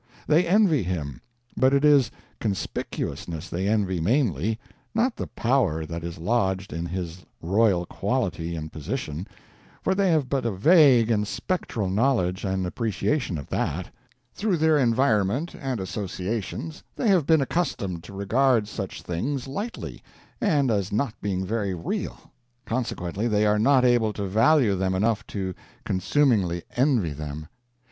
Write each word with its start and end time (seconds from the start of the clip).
They 0.25 0.47
envy 0.47 0.81
him; 0.81 1.21
but 1.55 1.75
it 1.75 1.85
is 1.85 2.09
Conspicuousness 2.39 3.49
they 3.51 3.67
envy 3.67 3.99
mainly, 3.99 4.57
not 4.95 5.15
the 5.15 5.27
Power 5.27 5.85
that 5.85 6.03
is 6.03 6.17
lodged 6.17 6.73
in 6.73 6.87
his 6.87 7.23
royal 7.39 7.85
quality 7.85 8.55
and 8.55 8.71
position, 8.71 9.27
for 9.83 9.93
they 9.93 10.09
have 10.09 10.27
but 10.27 10.43
a 10.43 10.51
vague 10.51 11.11
and 11.11 11.27
spectral 11.27 11.87
knowledge 11.87 12.43
and 12.43 12.65
appreciation 12.65 13.37
of 13.37 13.47
that; 13.49 13.91
through 14.33 14.57
their 14.57 14.75
environment 14.79 15.53
and 15.53 15.79
associations 15.79 16.81
they 16.95 17.09
have 17.09 17.27
been 17.27 17.39
accustomed 17.41 18.03
to 18.05 18.13
regard 18.13 18.67
such 18.67 19.03
things 19.03 19.47
lightly, 19.47 20.01
and 20.41 20.71
as 20.71 20.91
not 20.91 21.13
being 21.21 21.45
very 21.45 21.75
real; 21.75 22.31
consequently, 22.65 23.27
they 23.27 23.45
are 23.45 23.59
not 23.59 23.85
able 23.85 24.13
to 24.13 24.25
value 24.25 24.75
them 24.75 24.95
enough 24.95 25.27
to 25.27 25.53
consumingly 25.85 26.63
envy 26.75 27.11
them. 27.13 27.45